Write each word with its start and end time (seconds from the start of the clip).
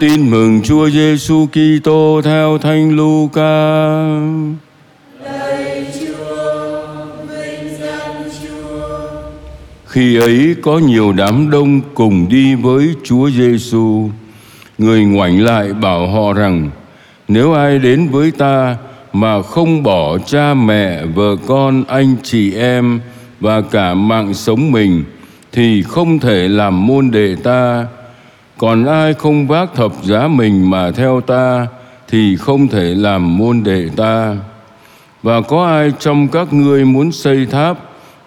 Tin 0.00 0.30
mừng 0.30 0.62
Chúa 0.62 0.90
Giêsu 0.90 1.46
Kitô 1.46 2.20
theo 2.24 2.58
Thánh 2.58 2.96
Luca. 2.96 3.42
Lạy 5.24 5.86
Chúa, 6.00 6.86
vinh 7.28 7.78
danh 7.80 8.24
Chúa. 8.42 9.08
Khi 9.86 10.16
ấy 10.16 10.56
có 10.62 10.78
nhiều 10.78 11.12
đám 11.12 11.50
đông 11.50 11.80
cùng 11.94 12.28
đi 12.28 12.54
với 12.54 12.94
Chúa 13.04 13.30
Giêsu. 13.30 14.10
Người 14.78 15.04
ngoảnh 15.04 15.44
lại 15.44 15.72
bảo 15.72 16.08
họ 16.08 16.32
rằng: 16.32 16.70
Nếu 17.28 17.52
ai 17.52 17.78
đến 17.78 18.08
với 18.08 18.30
ta 18.30 18.76
mà 19.12 19.42
không 19.42 19.82
bỏ 19.82 20.18
cha 20.18 20.54
mẹ, 20.54 21.04
vợ 21.04 21.36
con, 21.46 21.84
anh 21.88 22.16
chị 22.22 22.54
em 22.54 23.00
và 23.40 23.60
cả 23.60 23.94
mạng 23.94 24.34
sống 24.34 24.72
mình 24.72 25.04
thì 25.52 25.82
không 25.82 26.18
thể 26.18 26.48
làm 26.48 26.86
môn 26.86 27.10
đệ 27.10 27.36
ta 27.42 27.86
còn 28.58 28.84
ai 28.84 29.14
không 29.14 29.46
vác 29.46 29.74
thập 29.74 29.92
giá 30.04 30.28
mình 30.28 30.70
mà 30.70 30.90
theo 30.90 31.20
ta, 31.20 31.66
thì 32.08 32.36
không 32.36 32.68
thể 32.68 32.94
làm 32.94 33.36
môn 33.38 33.62
đệ 33.64 33.88
ta. 33.96 34.36
Và 35.22 35.40
có 35.40 35.66
ai 35.66 35.92
trong 35.98 36.28
các 36.28 36.52
ngươi 36.52 36.84
muốn 36.84 37.12
xây 37.12 37.46
tháp, 37.46 37.78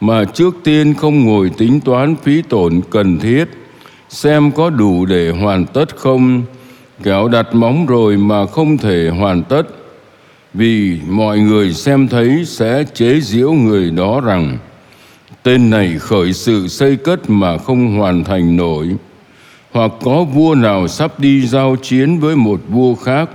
mà 0.02 0.26
trước 0.26 0.56
tiên 0.64 0.94
không 0.94 1.26
ngồi 1.26 1.52
tính 1.58 1.80
toán 1.80 2.16
phí 2.16 2.42
tổn 2.42 2.82
cần 2.90 3.20
thiết, 3.20 3.46
xem 4.10 4.52
có 4.52 4.70
đủ 4.70 5.06
để 5.06 5.32
hoàn 5.32 5.66
tất 5.66 5.98
không? 5.98 6.42
Kẻo 7.04 7.28
đặt 7.28 7.56
móng 7.56 7.86
rồi 7.86 8.18
mà 8.18 8.46
không 8.46 8.78
thể 8.78 9.10
hoàn 9.10 9.44
tất. 9.44 9.64
Vì 10.54 11.00
mọi 11.10 11.40
người 11.40 11.74
xem 11.74 12.08
thấy 12.08 12.46
sẽ 12.46 12.84
chế 12.94 13.20
giễu 13.20 13.52
người 13.52 13.92
đó 13.92 14.22
rằng, 14.22 14.58
tên 15.44 15.70
này 15.70 15.96
khởi 16.00 16.34
sự 16.34 16.68
xây 16.68 16.96
cất 16.96 17.30
mà 17.30 17.58
không 17.58 17.98
hoàn 17.98 18.24
thành 18.24 18.58
nổi 18.58 18.90
hoặc 19.72 19.92
có 20.02 20.24
vua 20.24 20.56
nào 20.56 20.88
sắp 20.88 21.20
đi 21.20 21.48
giao 21.48 21.76
chiến 21.82 22.20
với 22.20 22.36
một 22.36 22.62
vua 22.70 22.96
khác 22.96 23.30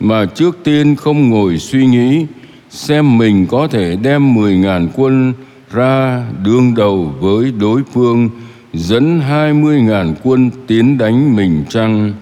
mà 0.00 0.26
trước 0.34 0.58
tiên 0.64 0.96
không 0.96 1.30
ngồi 1.30 1.58
suy 1.58 1.86
nghĩ, 1.86 2.26
xem 2.70 3.18
mình 3.18 3.46
có 3.46 3.68
thể 3.68 3.96
đem 3.96 4.34
mười 4.34 4.56
ngàn 4.56 4.88
quân 4.94 5.32
ra 5.72 6.24
đương 6.44 6.74
đầu 6.74 7.14
với 7.20 7.52
đối 7.60 7.82
phương, 7.92 8.30
dẫn 8.72 9.20
hai 9.20 9.52
mươi 9.52 9.80
ngàn 9.80 10.14
quân 10.22 10.50
tiến 10.66 10.98
đánh 10.98 11.36
mình 11.36 11.64
chăng 11.68 12.12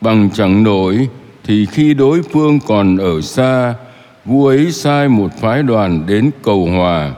bằng 0.00 0.30
chẳng 0.34 0.62
nổi, 0.62 1.08
thì 1.44 1.66
khi 1.66 1.94
đối 1.94 2.22
phương 2.22 2.58
còn 2.66 2.96
ở 2.96 3.20
xa, 3.20 3.74
vua 4.24 4.48
ấy 4.48 4.72
sai 4.72 5.08
một 5.08 5.28
phái 5.40 5.62
đoàn 5.62 6.06
đến 6.06 6.30
cầu 6.42 6.66
hòa. 6.66 7.12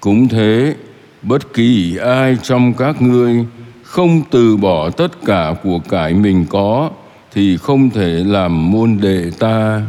Cũng 0.00 0.28
thế, 0.28 0.74
bất 1.22 1.54
kỳ 1.54 1.96
ai 1.96 2.36
trong 2.42 2.74
các 2.74 3.02
ngươi 3.02 3.44
không 3.90 4.22
từ 4.30 4.56
bỏ 4.56 4.90
tất 4.90 5.08
cả 5.26 5.54
của 5.62 5.78
cải 5.88 6.14
mình 6.14 6.46
có 6.48 6.90
thì 7.32 7.56
không 7.56 7.90
thể 7.90 8.08
làm 8.08 8.70
môn 8.70 8.98
đệ 9.00 9.30
ta. 9.38 9.82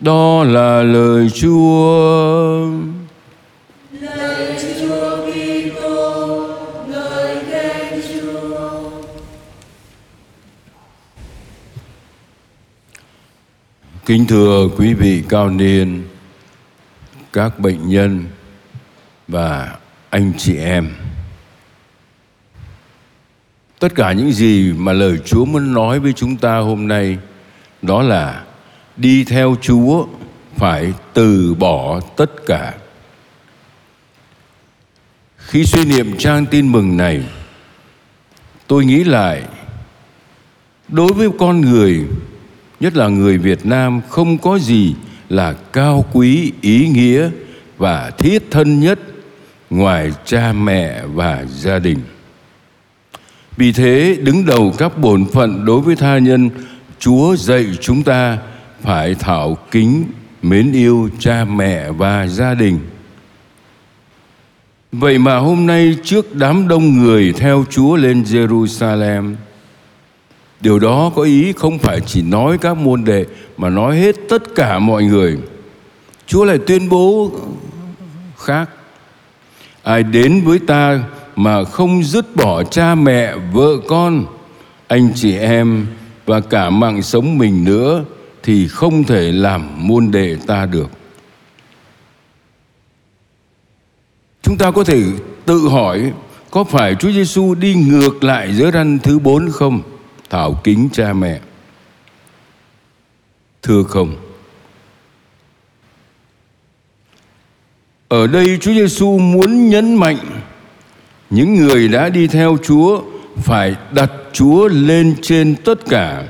Đó 0.00 0.44
là 0.44 0.82
lời 0.82 1.30
chúa. 1.34 2.66
Lạy 4.00 4.56
Chúa 4.80 5.26
Kitô, 5.26 6.48
ngợi 6.88 7.44
khen 7.50 8.02
Chúa. 8.12 8.90
kính 14.06 14.26
thưa 14.26 14.68
quý 14.76 14.94
vị 14.94 15.22
cao 15.28 15.50
niên 15.50 16.02
các 17.32 17.58
bệnh 17.58 17.88
nhân 17.88 18.24
và 19.28 19.76
anh 20.10 20.32
chị 20.38 20.56
em 20.56 20.94
tất 23.80 23.94
cả 23.94 24.12
những 24.12 24.32
gì 24.32 24.72
mà 24.76 24.92
lời 24.92 25.18
chúa 25.24 25.44
muốn 25.44 25.72
nói 25.72 26.00
với 26.00 26.12
chúng 26.12 26.36
ta 26.36 26.58
hôm 26.58 26.88
nay, 26.88 27.18
đó 27.82 28.02
là 28.02 28.44
đi 28.96 29.24
theo 29.24 29.56
chúa 29.60 30.06
phải 30.56 30.92
từ 31.14 31.54
bỏ 31.54 32.00
tất 32.00 32.46
cả. 32.46 32.74
Khi 35.36 35.64
suy 35.64 35.84
niệm 35.84 36.16
trang 36.18 36.46
tin 36.46 36.72
mừng 36.72 36.96
này, 36.96 37.22
tôi 38.66 38.84
nghĩ 38.84 39.04
lại, 39.04 39.42
đối 40.88 41.12
với 41.12 41.28
con 41.38 41.60
người, 41.60 42.04
nhất 42.80 42.96
là 42.96 43.08
người 43.08 43.38
việt 43.38 43.66
nam, 43.66 44.00
không 44.08 44.38
có 44.38 44.58
gì 44.58 44.94
là 45.28 45.52
cao 45.52 46.04
quý, 46.12 46.52
ý 46.60 46.88
nghĩa 46.88 47.30
và 47.78 48.10
thiết 48.10 48.42
thân 48.50 48.80
nhất 48.80 48.98
ngoài 49.70 50.12
cha 50.24 50.52
mẹ 50.52 51.02
và 51.06 51.44
gia 51.44 51.78
đình 51.78 51.98
vì 53.58 53.72
thế, 53.72 54.18
đứng 54.22 54.46
đầu 54.46 54.74
các 54.78 54.98
bổn 54.98 55.24
phận 55.24 55.64
đối 55.64 55.80
với 55.80 55.96
tha 55.96 56.18
nhân, 56.18 56.50
chúa 56.98 57.36
dạy 57.36 57.66
chúng 57.80 58.02
ta 58.02 58.38
phải 58.82 59.14
thảo 59.14 59.58
kính, 59.70 60.04
mến 60.42 60.72
yêu 60.72 61.08
cha 61.18 61.44
mẹ 61.44 61.90
và 61.90 62.26
gia 62.26 62.54
đình. 62.54 62.78
Vậy 64.92 65.18
mà 65.18 65.36
hôm 65.36 65.66
nay 65.66 65.96
trước 66.04 66.34
đám 66.34 66.68
đông 66.68 66.98
người 66.98 67.32
theo 67.32 67.64
chúa 67.70 67.96
lên 67.96 68.22
jerusalem, 68.22 69.34
điều 70.60 70.78
đó 70.78 71.12
có 71.16 71.22
ý 71.22 71.52
không 71.52 71.78
phải 71.78 72.00
chỉ 72.00 72.22
nói 72.22 72.58
các 72.58 72.76
môn 72.76 73.04
đệ, 73.04 73.26
mà 73.56 73.68
nói 73.68 73.96
hết 73.96 74.16
tất 74.28 74.42
cả 74.54 74.78
mọi 74.78 75.04
người. 75.04 75.38
Chúa 76.26 76.44
lại 76.44 76.58
tuyên 76.66 76.88
bố 76.88 77.32
khác. 78.36 78.70
Ai 79.82 80.02
đến 80.02 80.40
với 80.44 80.58
ta 80.58 81.04
mà 81.38 81.64
không 81.64 82.02
dứt 82.02 82.36
bỏ 82.36 82.64
cha 82.64 82.94
mẹ, 82.94 83.34
vợ 83.52 83.76
con, 83.88 84.26
anh 84.86 85.12
chị 85.14 85.36
em 85.36 85.86
và 86.26 86.40
cả 86.40 86.70
mạng 86.70 87.02
sống 87.02 87.38
mình 87.38 87.64
nữa 87.64 88.04
thì 88.42 88.68
không 88.68 89.04
thể 89.04 89.32
làm 89.32 89.88
môn 89.88 90.10
đệ 90.10 90.36
ta 90.46 90.66
được 90.66 90.90
chúng 94.42 94.58
ta 94.58 94.70
có 94.70 94.84
thể 94.84 95.02
tự 95.44 95.68
hỏi 95.68 96.12
có 96.50 96.64
phải 96.64 96.94
Chúa 96.94 97.12
Giêsu 97.12 97.54
đi 97.54 97.74
ngược 97.74 98.24
lại 98.24 98.54
giới 98.54 98.72
răn 98.72 98.98
thứ 98.98 99.18
bốn 99.18 99.50
không? 99.50 99.82
Thảo 100.30 100.60
kính 100.64 100.88
cha 100.92 101.12
mẹ. 101.12 101.40
Thưa 103.62 103.82
không. 103.82 104.16
Ở 108.08 108.26
đây 108.26 108.58
Chúa 108.60 108.72
Giêsu 108.72 109.18
muốn 109.18 109.68
nhấn 109.68 109.94
mạnh 109.94 110.37
những 111.30 111.54
người 111.56 111.88
đã 111.88 112.08
đi 112.08 112.26
theo 112.26 112.56
Chúa 112.62 113.02
phải 113.36 113.76
đặt 113.92 114.12
Chúa 114.32 114.68
lên 114.68 115.14
trên 115.22 115.56
tất 115.64 115.86
cả, 115.88 116.24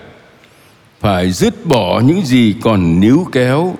phải 1.00 1.30
dứt 1.30 1.66
bỏ 1.66 2.00
những 2.00 2.22
gì 2.26 2.54
còn 2.60 3.00
níu 3.00 3.26
kéo, 3.32 3.76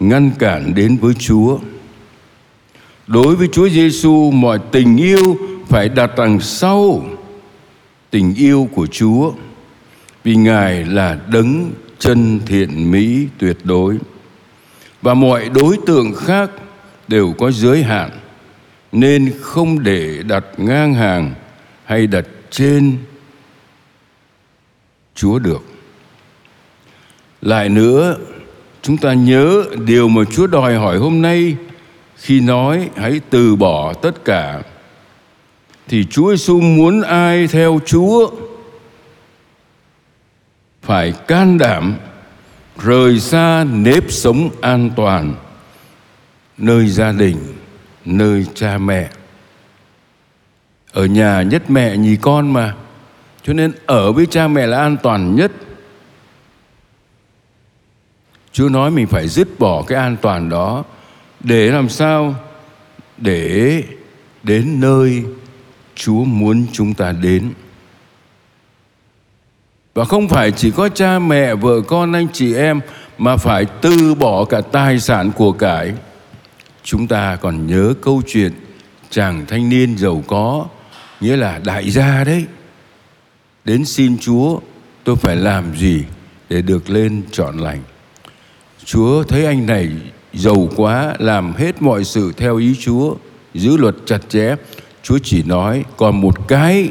ngăn 0.00 0.30
cản 0.38 0.74
đến 0.74 0.96
với 0.96 1.14
Chúa. 1.14 1.58
Đối 3.06 3.36
với 3.36 3.48
Chúa 3.52 3.68
Giêsu, 3.68 4.30
mọi 4.30 4.58
tình 4.72 4.96
yêu 4.96 5.36
phải 5.68 5.88
đặt 5.88 6.10
đằng 6.16 6.40
sau 6.40 7.04
tình 8.10 8.34
yêu 8.34 8.68
của 8.74 8.86
Chúa, 8.86 9.32
vì 10.24 10.36
Ngài 10.36 10.84
là 10.84 11.18
đấng 11.32 11.70
chân 11.98 12.40
thiện 12.46 12.90
mỹ 12.90 13.26
tuyệt 13.38 13.56
đối 13.64 13.98
và 15.02 15.14
mọi 15.14 15.48
đối 15.54 15.76
tượng 15.86 16.14
khác 16.14 16.50
đều 17.08 17.34
có 17.38 17.50
giới 17.50 17.82
hạn 17.82 18.10
nên 18.92 19.32
không 19.40 19.82
để 19.82 20.22
đặt 20.22 20.44
ngang 20.56 20.94
hàng 20.94 21.34
hay 21.84 22.06
đặt 22.06 22.24
trên 22.50 22.98
Chúa 25.14 25.38
được. 25.38 25.64
Lại 27.42 27.68
nữa, 27.68 28.16
chúng 28.82 28.96
ta 28.96 29.12
nhớ 29.12 29.64
điều 29.86 30.08
mà 30.08 30.22
Chúa 30.24 30.46
đòi 30.46 30.74
hỏi 30.74 30.98
hôm 30.98 31.22
nay 31.22 31.56
khi 32.16 32.40
nói 32.40 32.90
hãy 32.96 33.20
từ 33.30 33.56
bỏ 33.56 33.92
tất 33.92 34.24
cả 34.24 34.62
thì 35.88 36.06
Chúa 36.10 36.30
Giêsu 36.30 36.60
muốn 36.60 37.02
ai 37.02 37.46
theo 37.46 37.80
Chúa 37.86 38.30
phải 40.82 41.12
can 41.26 41.58
đảm 41.58 41.94
rời 42.82 43.20
xa 43.20 43.64
nếp 43.72 44.12
sống 44.12 44.50
an 44.60 44.90
toàn 44.96 45.34
nơi 46.58 46.86
gia 46.86 47.12
đình 47.12 47.36
nơi 48.04 48.46
cha 48.54 48.78
mẹ. 48.78 49.10
Ở 50.92 51.04
nhà 51.04 51.42
nhất 51.42 51.70
mẹ 51.70 51.96
nhì 51.96 52.16
con 52.16 52.52
mà. 52.52 52.74
Cho 53.42 53.52
nên 53.52 53.72
ở 53.86 54.12
với 54.12 54.26
cha 54.26 54.48
mẹ 54.48 54.66
là 54.66 54.78
an 54.78 54.96
toàn 55.02 55.34
nhất. 55.36 55.52
Chúa 58.52 58.68
nói 58.68 58.90
mình 58.90 59.06
phải 59.06 59.28
dứt 59.28 59.48
bỏ 59.58 59.82
cái 59.82 59.98
an 59.98 60.16
toàn 60.22 60.48
đó 60.48 60.84
để 61.40 61.70
làm 61.70 61.88
sao? 61.88 62.34
Để 63.16 63.82
đến 64.42 64.80
nơi 64.80 65.24
chúa 65.94 66.24
muốn 66.24 66.66
chúng 66.72 66.94
ta 66.94 67.12
đến. 67.12 67.52
Và 69.94 70.04
không 70.04 70.28
phải 70.28 70.52
chỉ 70.52 70.70
có 70.70 70.88
cha 70.88 71.18
mẹ, 71.18 71.54
vợ 71.54 71.80
con, 71.80 72.12
anh 72.12 72.26
chị 72.32 72.54
em 72.54 72.80
mà 73.18 73.36
phải 73.36 73.64
từ 73.64 74.14
bỏ 74.14 74.44
cả 74.44 74.60
tài 74.60 75.00
sản 75.00 75.30
của 75.32 75.52
cải 75.52 75.92
chúng 76.82 77.06
ta 77.06 77.36
còn 77.36 77.66
nhớ 77.66 77.94
câu 78.02 78.22
chuyện 78.26 78.52
chàng 79.10 79.44
thanh 79.48 79.68
niên 79.68 79.98
giàu 79.98 80.24
có, 80.26 80.66
nghĩa 81.20 81.36
là 81.36 81.60
đại 81.64 81.90
gia 81.90 82.24
đấy. 82.24 82.44
Đến 83.64 83.84
xin 83.84 84.18
chúa, 84.18 84.60
tôi 85.04 85.16
phải 85.16 85.36
làm 85.36 85.76
gì 85.76 86.04
để 86.48 86.62
được 86.62 86.90
lên 86.90 87.22
trọn 87.32 87.58
lành? 87.58 87.82
Chúa 88.84 89.22
thấy 89.22 89.46
anh 89.46 89.66
này 89.66 89.88
giàu 90.32 90.68
quá, 90.76 91.14
làm 91.18 91.52
hết 91.52 91.82
mọi 91.82 92.04
sự 92.04 92.32
theo 92.36 92.56
ý 92.56 92.74
chúa, 92.80 93.14
giữ 93.54 93.76
luật 93.76 93.94
chặt 94.06 94.20
chẽ. 94.28 94.54
Chúa 95.02 95.18
chỉ 95.22 95.42
nói, 95.42 95.84
còn 95.96 96.20
một 96.20 96.48
cái 96.48 96.88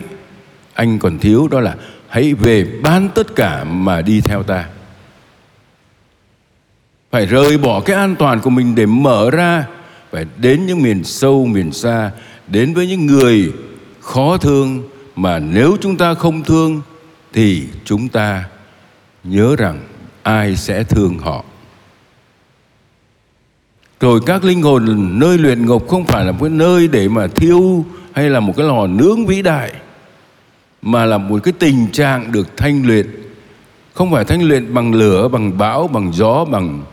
anh 0.73 0.99
còn 0.99 1.19
thiếu, 1.19 1.47
đó 1.47 1.59
là 1.59 1.75
hãy 2.07 2.33
về 2.33 2.65
bán 2.83 3.09
tất 3.15 3.35
cả 3.35 3.63
mà 3.63 4.01
đi 4.01 4.21
theo 4.21 4.43
ta. 4.43 4.65
Phải 7.11 7.25
rời 7.25 7.57
bỏ 7.57 7.79
cái 7.79 7.95
an 7.95 8.15
toàn 8.15 8.39
của 8.39 8.49
mình 8.49 8.75
để 8.75 8.85
mở 8.85 9.29
ra 9.31 9.65
phải 10.11 10.25
đến 10.37 10.65
những 10.65 10.81
miền 10.81 11.03
sâu, 11.03 11.45
miền 11.45 11.71
xa, 11.71 12.11
đến 12.47 12.73
với 12.73 12.87
những 12.87 13.05
người 13.05 13.53
khó 13.99 14.37
thương 14.37 14.89
mà 15.15 15.39
nếu 15.39 15.77
chúng 15.81 15.97
ta 15.97 16.13
không 16.13 16.43
thương 16.43 16.81
thì 17.33 17.63
chúng 17.85 18.07
ta 18.07 18.45
nhớ 19.23 19.55
rằng 19.55 19.81
ai 20.23 20.55
sẽ 20.55 20.83
thương 20.83 21.19
họ. 21.19 21.43
Rồi 23.99 24.19
các 24.25 24.43
linh 24.43 24.61
hồn 24.61 25.09
nơi 25.19 25.37
luyện 25.37 25.65
ngục 25.65 25.87
không 25.89 26.05
phải 26.05 26.25
là 26.25 26.31
một 26.31 26.37
cái 26.41 26.49
nơi 26.49 26.87
để 26.87 27.07
mà 27.07 27.27
thiêu 27.27 27.85
hay 28.11 28.29
là 28.29 28.39
một 28.39 28.53
cái 28.57 28.65
lò 28.67 28.87
nướng 28.87 29.25
vĩ 29.25 29.41
đại, 29.41 29.71
mà 30.81 31.05
là 31.05 31.17
một 31.17 31.39
cái 31.43 31.53
tình 31.59 31.87
trạng 31.91 32.31
được 32.31 32.57
thanh 32.57 32.87
luyện. 32.87 33.09
Không 33.93 34.11
phải 34.11 34.25
thanh 34.25 34.41
luyện 34.41 34.73
bằng 34.73 34.93
lửa, 34.93 35.27
bằng 35.27 35.57
bão, 35.57 35.87
bằng 35.87 36.11
gió, 36.13 36.45
bằng 36.45 36.83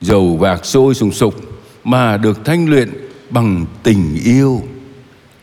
dầu 0.00 0.36
vạc 0.36 0.64
sôi 0.64 0.94
sùng 0.94 1.12
sục 1.12 1.34
mà 1.84 2.16
được 2.16 2.44
thanh 2.44 2.68
luyện 2.68 2.88
bằng 3.30 3.66
tình 3.82 4.18
yêu. 4.24 4.62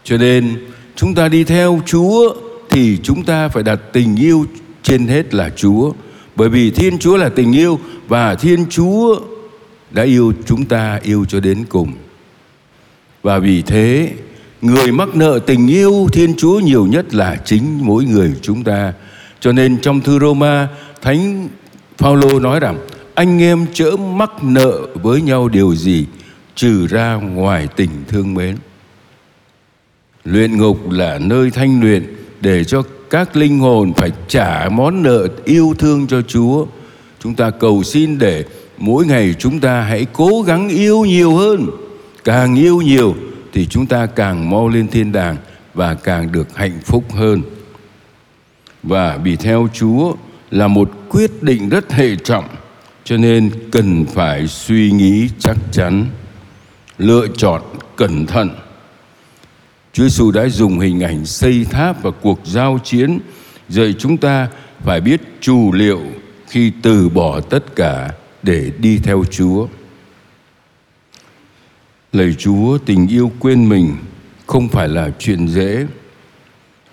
Cho 0.04 0.18
nên, 0.18 0.58
chúng 0.96 1.16
ta 1.16 1.28
đi 1.28 1.44
theo 1.44 1.82
chúa 1.86 2.36
thì 2.70 2.98
chúng 3.04 3.24
ta 3.24 3.48
phải 3.48 3.64
đặt 3.64 3.80
tình 3.94 4.16
yêu 4.16 4.46
trên 4.84 5.08
hết 5.08 5.34
là 5.34 5.50
chúa. 5.56 5.94
Bởi 6.36 6.50
vì 6.50 6.72
thiên 6.72 7.00
chúa 7.00 7.18
là 7.18 7.30
tình 7.30 7.52
yêu 7.54 7.80
và 8.08 8.36
thiên 8.36 8.66
chúa 8.70 9.20
đã 9.92 10.04
yêu 10.04 10.34
chúng 10.46 10.66
ta 10.66 11.00
yêu 11.04 11.26
cho 11.26 11.40
đến 11.40 11.66
cùng. 11.70 11.92
Và 13.22 13.40
vì 13.40 13.62
thế, 13.62 14.14
người 14.62 14.92
mắc 14.92 15.16
nợ 15.16 15.40
tình 15.46 15.68
yêu 15.68 16.08
thiên 16.14 16.34
chúa 16.38 16.60
nhiều 16.60 16.86
nhất 16.86 17.14
là 17.14 17.36
chính 17.46 17.80
mỗi 17.82 18.06
người 18.06 18.34
chúng 18.42 18.64
ta. 18.64 18.94
Cho 19.40 19.52
nên 19.52 19.82
trong 19.82 20.02
thư 20.02 20.20
Roma, 20.20 20.68
thánh 21.02 21.50
Phaolô 21.98 22.40
nói 22.40 22.60
rằng, 22.60 22.78
anh 23.16 23.42
em 23.42 23.66
chớ 23.74 23.92
mắc 23.92 24.44
nợ 24.44 24.88
với 25.04 25.22
nhau 25.22 25.50
điều 25.50 25.76
gì 25.76 26.06
trừ 26.62 26.88
ra 26.88 27.16
ngoài 27.16 27.68
tình 27.76 27.90
thương 28.08 28.34
mến 28.34 28.58
luyện 30.24 30.58
ngục 30.58 30.92
là 30.92 31.20
nơi 31.20 31.52
thanh 31.52 31.82
luyện 31.82 32.16
để 32.42 32.64
cho 32.64 32.84
các 33.10 33.36
linh 33.36 33.60
hồn 33.60 33.94
phải 33.94 34.12
trả 34.28 34.70
món 34.70 35.04
nợ 35.04 35.28
yêu 35.46 35.74
thương 35.80 36.08
cho 36.08 36.22
Chúa. 36.22 36.66
Chúng 37.20 37.36
ta 37.36 37.50
cầu 37.50 37.84
xin 37.84 38.18
để 38.18 38.46
mỗi 38.78 39.06
ngày 39.06 39.36
chúng 39.40 39.60
ta 39.60 39.82
hãy 39.82 40.06
cố 40.14 40.42
gắng 40.42 40.70
yêu 40.70 41.06
nhiều 41.06 41.36
hơn. 41.36 41.68
Càng 42.24 42.56
yêu 42.56 42.82
nhiều 42.82 43.16
thì 43.54 43.66
chúng 43.66 43.86
ta 43.86 44.06
càng 44.06 44.50
mau 44.50 44.70
lên 44.70 44.88
thiên 44.88 45.12
đàng 45.12 45.38
và 45.74 45.94
càng 45.94 46.32
được 46.32 46.56
hạnh 46.56 46.80
phúc 46.86 47.04
hơn. 47.12 47.42
Và 48.84 49.18
vì 49.18 49.36
theo 49.36 49.68
Chúa 49.74 50.14
là 50.52 50.68
một 50.68 50.92
quyết 51.10 51.44
định 51.44 51.70
rất 51.70 51.92
hệ 51.92 52.16
trọng 52.16 52.46
cho 53.04 53.18
nên 53.18 53.52
cần 53.72 54.06
phải 54.06 54.48
suy 54.48 54.92
nghĩ 54.92 55.30
chắc 55.40 55.58
chắn, 55.72 56.06
lựa 57.02 57.28
chọn 57.38 57.62
cẩn 57.96 58.26
thận 58.26 58.50
Chúa 59.94 60.04
Giêsu 60.04 60.32
đã 60.32 60.50
dùng 60.50 60.80
hình 60.80 61.00
ảnh 61.00 61.26
xây 61.26 61.66
tháp 61.72 62.04
và 62.04 62.12
cuộc 62.22 62.40
giao 62.44 62.80
chiến 62.84 63.20
dạy 63.70 63.94
chúng 64.00 64.18
ta 64.18 64.50
phải 64.80 65.02
biết 65.02 65.22
chủ 65.42 65.72
liệu 65.72 66.02
khi 66.48 66.72
từ 66.82 67.10
bỏ 67.10 67.40
tất 67.40 67.76
cả 67.76 68.10
để 68.44 68.72
đi 68.80 68.98
theo 68.98 69.24
Chúa. 69.32 69.68
Lạy 72.14 72.36
Chúa, 72.38 72.78
tình 72.78 73.08
yêu 73.08 73.32
quên 73.40 73.70
mình 73.70 73.96
không 74.48 74.70
phải 74.70 74.88
là 74.88 75.10
chuyện 75.20 75.48
dễ. 75.48 75.86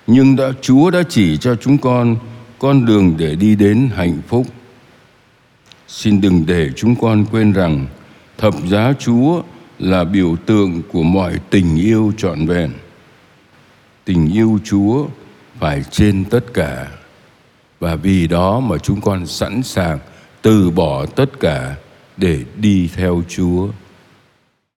Nhưng 0.06 0.37
đã 0.37 0.52
Chúa 0.61 0.90
đã 0.90 1.02
chỉ 1.08 1.37
cho 1.37 1.56
chúng 1.56 1.78
con 1.78 2.16
con 2.58 2.87
đường 2.87 3.14
để 3.19 3.34
đi 3.34 3.56
đến 3.56 3.90
hạnh 3.94 4.19
phúc. 4.28 4.46
Xin 5.88 6.20
đừng 6.20 6.44
để 6.46 6.70
chúng 6.76 6.96
con 6.96 7.26
quên 7.31 7.52
rằng 7.52 7.87
thập 8.38 8.54
giá 8.69 8.93
Chúa 8.99 9.43
là 9.78 10.04
biểu 10.04 10.36
tượng 10.46 10.82
của 10.92 11.02
mọi 11.02 11.40
tình 11.50 11.76
yêu 11.76 12.12
trọn 12.16 12.46
vẹn. 12.46 12.70
Tình 14.04 14.32
yêu 14.32 14.58
Chúa 14.64 15.06
phải 15.58 15.84
trên 15.90 16.25
tất 16.25 16.54
cả. 16.54 16.88
Và 17.80 17.94
vì 17.94 18.26
đó 18.26 18.60
mà 18.60 18.78
chúng 18.78 19.00
con 19.00 19.26
sẵn 19.26 19.62
sàng 19.62 19.98
từ 20.42 20.70
bỏ 20.70 21.06
tất 21.06 21.40
cả 21.40 21.75
để 22.16 22.44
đi 22.56 22.90
theo 22.96 23.22
Chúa. 23.28 23.69